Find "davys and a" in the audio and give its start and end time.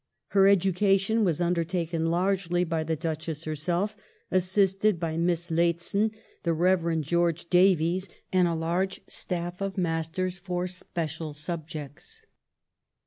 7.51-8.55